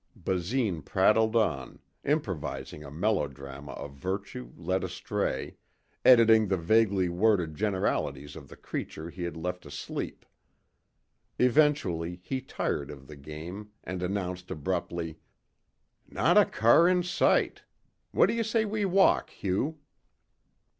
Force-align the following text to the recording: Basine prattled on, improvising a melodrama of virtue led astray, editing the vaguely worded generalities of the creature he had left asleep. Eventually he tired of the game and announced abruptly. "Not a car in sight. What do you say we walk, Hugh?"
Basine 0.15 0.81
prattled 0.81 1.35
on, 1.35 1.77
improvising 2.03 2.83
a 2.83 2.89
melodrama 2.89 3.73
of 3.73 3.93
virtue 3.93 4.51
led 4.57 4.83
astray, 4.83 5.57
editing 6.03 6.47
the 6.47 6.57
vaguely 6.57 7.07
worded 7.07 7.53
generalities 7.53 8.35
of 8.35 8.47
the 8.47 8.55
creature 8.55 9.11
he 9.11 9.21
had 9.21 9.37
left 9.37 9.63
asleep. 9.63 10.25
Eventually 11.37 12.19
he 12.23 12.41
tired 12.41 12.89
of 12.89 13.05
the 13.05 13.15
game 13.15 13.69
and 13.83 14.01
announced 14.01 14.49
abruptly. 14.49 15.19
"Not 16.09 16.35
a 16.35 16.45
car 16.45 16.87
in 16.87 17.03
sight. 17.03 17.61
What 18.11 18.25
do 18.25 18.33
you 18.33 18.43
say 18.43 18.65
we 18.65 18.85
walk, 18.85 19.29
Hugh?" 19.29 19.77